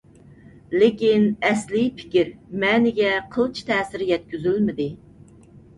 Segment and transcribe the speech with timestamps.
[0.83, 2.33] لېكىن، ئەسلىي پىكىر،
[2.65, 4.93] مەنىگە قىلچە تەسىر يەتكۈزۈلمىدى.